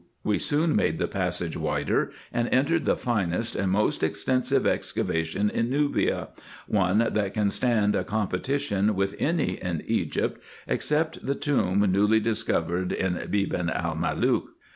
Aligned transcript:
We 0.23 0.39
soon 0.39 0.75
made 0.75 0.97
the 0.97 1.07
passage 1.07 1.55
wider, 1.55 2.11
and 2.33 2.49
entered 2.51 2.85
the 2.85 2.97
finest 2.97 3.55
and 3.55 3.71
most 3.71 4.01
extensive 4.01 4.65
excavation 4.65 5.51
in 5.51 5.69
Nubia, 5.69 6.29
one 6.67 7.07
that 7.11 7.35
can 7.35 7.51
stand 7.51 7.95
a 7.95 8.03
competition 8.03 8.95
with 8.95 9.13
any 9.19 9.61
in 9.61 9.83
Egypt, 9.85 10.41
except 10.67 11.23
the 11.23 11.35
tomb 11.35 11.81
newly 11.91 12.19
discovered 12.19 12.91
in 12.91 13.13
Beban 13.13 13.69
el 13.69 13.93
Malook. 13.95 14.45